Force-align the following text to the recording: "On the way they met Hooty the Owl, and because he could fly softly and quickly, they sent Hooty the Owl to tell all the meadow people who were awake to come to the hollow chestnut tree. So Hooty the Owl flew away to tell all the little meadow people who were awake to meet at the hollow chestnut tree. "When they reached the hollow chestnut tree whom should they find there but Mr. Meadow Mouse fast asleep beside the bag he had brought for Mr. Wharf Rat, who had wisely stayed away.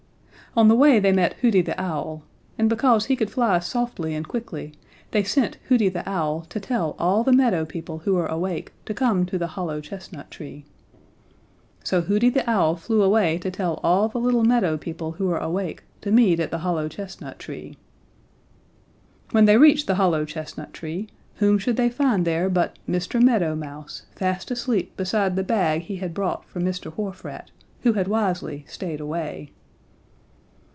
"On 0.53 0.67
the 0.67 0.75
way 0.75 0.99
they 0.99 1.13
met 1.13 1.35
Hooty 1.35 1.61
the 1.61 1.81
Owl, 1.81 2.23
and 2.57 2.67
because 2.67 3.05
he 3.05 3.15
could 3.15 3.29
fly 3.31 3.59
softly 3.59 4.13
and 4.13 4.27
quickly, 4.27 4.73
they 5.11 5.23
sent 5.23 5.55
Hooty 5.69 5.87
the 5.87 6.03
Owl 6.09 6.41
to 6.49 6.59
tell 6.59 6.93
all 6.99 7.23
the 7.23 7.31
meadow 7.31 7.63
people 7.63 7.99
who 7.99 8.15
were 8.15 8.25
awake 8.25 8.73
to 8.85 8.93
come 8.93 9.25
to 9.27 9.37
the 9.37 9.47
hollow 9.55 9.79
chestnut 9.79 10.29
tree. 10.29 10.65
So 11.85 12.01
Hooty 12.01 12.29
the 12.29 12.49
Owl 12.49 12.75
flew 12.75 13.01
away 13.01 13.37
to 13.37 13.49
tell 13.49 13.79
all 13.81 14.09
the 14.09 14.19
little 14.19 14.43
meadow 14.43 14.75
people 14.75 15.13
who 15.13 15.27
were 15.27 15.37
awake 15.37 15.83
to 16.01 16.11
meet 16.11 16.41
at 16.41 16.51
the 16.51 16.57
hollow 16.57 16.89
chestnut 16.89 17.39
tree. 17.39 17.77
"When 19.31 19.45
they 19.45 19.55
reached 19.55 19.87
the 19.87 19.95
hollow 19.95 20.25
chestnut 20.25 20.73
tree 20.73 21.07
whom 21.35 21.59
should 21.59 21.77
they 21.77 21.87
find 21.89 22.25
there 22.27 22.49
but 22.49 22.77
Mr. 22.89 23.23
Meadow 23.23 23.55
Mouse 23.55 24.01
fast 24.17 24.51
asleep 24.51 24.97
beside 24.97 25.37
the 25.37 25.43
bag 25.43 25.83
he 25.83 25.95
had 25.95 26.13
brought 26.13 26.43
for 26.43 26.59
Mr. 26.59 26.91
Wharf 26.97 27.23
Rat, 27.23 27.51
who 27.83 27.93
had 27.93 28.09
wisely 28.09 28.65
stayed 28.67 28.99
away. 28.99 29.51